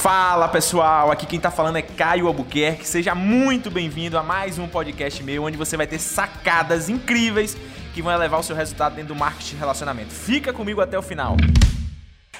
[0.00, 2.88] Fala pessoal, aqui quem tá falando é Caio Albuquerque.
[2.88, 7.54] Seja muito bem-vindo a mais um podcast meu, onde você vai ter sacadas incríveis
[7.92, 10.08] que vão elevar o seu resultado dentro do marketing de relacionamento.
[10.08, 11.36] Fica comigo até o final.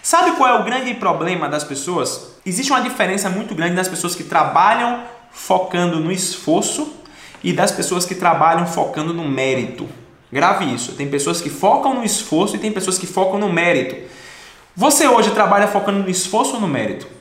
[0.02, 2.34] Sabe qual é o grande problema das pessoas?
[2.46, 6.90] Existe uma diferença muito grande das pessoas que trabalham focando no esforço
[7.44, 9.86] e das pessoas que trabalham focando no mérito.
[10.32, 10.92] Grave isso.
[10.92, 13.96] Tem pessoas que focam no esforço e tem pessoas que focam no mérito.
[14.74, 17.19] Você hoje trabalha focando no esforço ou no mérito?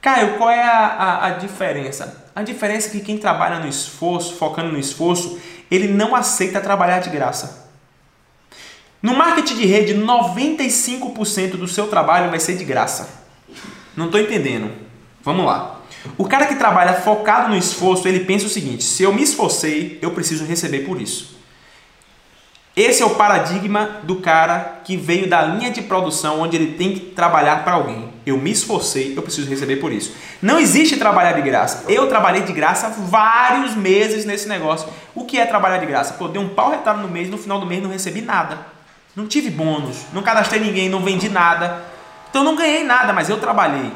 [0.00, 2.24] Caio, qual é a, a, a, diferença?
[2.34, 5.38] A diferença é que quem trabalha no esforço, focando no esforço,
[5.70, 7.68] ele não aceita trabalhar de graça.
[9.02, 13.08] No marketing de rede, 95% do seu trabalho vai ser de graça.
[13.96, 14.70] Não estou entendendo.
[15.22, 15.80] Vamos lá.
[16.16, 19.98] O cara que trabalha focado no esforço, ele pensa o seguinte: se eu me esforcei,
[20.00, 21.39] eu preciso receber por isso.
[22.76, 26.92] Esse é o paradigma do cara que veio da linha de produção onde ele tem
[26.92, 28.08] que trabalhar para alguém.
[28.24, 30.14] Eu me esforcei, eu preciso receber por isso.
[30.40, 31.84] Não existe trabalhar de graça.
[31.88, 34.88] Eu trabalhei de graça vários meses nesse negócio.
[35.16, 36.14] O que é trabalhar de graça?
[36.14, 38.58] Pô, dei um pau retado no mês, no final do mês não recebi nada.
[39.16, 41.82] Não tive bônus, não cadastrei ninguém, não vendi nada.
[42.30, 43.92] Então não ganhei nada, mas eu trabalhei.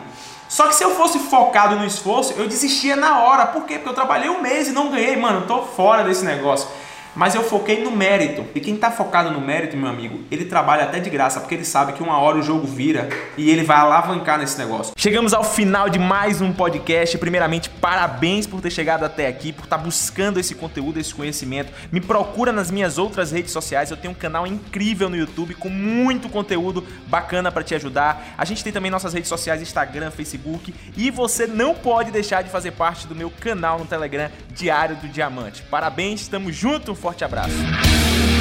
[0.48, 3.46] Só que se eu fosse focado no esforço, eu desistia na hora.
[3.46, 3.74] Por quê?
[3.74, 5.14] Porque eu trabalhei um mês e não ganhei.
[5.14, 6.68] Mano, eu tô fora desse negócio
[7.14, 8.44] mas eu foquei no mérito.
[8.54, 11.64] E quem está focado no mérito, meu amigo, ele trabalha até de graça, porque ele
[11.64, 14.92] sabe que uma hora o jogo vira e ele vai alavancar nesse negócio.
[14.96, 17.16] Chegamos ao final de mais um podcast.
[17.18, 21.72] Primeiramente, parabéns por ter chegado até aqui, por estar tá buscando esse conteúdo, esse conhecimento.
[21.92, 23.90] Me procura nas minhas outras redes sociais.
[23.90, 28.34] Eu tenho um canal incrível no YouTube com muito conteúdo bacana para te ajudar.
[28.36, 32.50] A gente tem também nossas redes sociais, Instagram, Facebook, e você não pode deixar de
[32.50, 35.62] fazer parte do meu canal no Telegram Diário do Diamante.
[35.62, 38.33] Parabéns, estamos juntos forte abraço.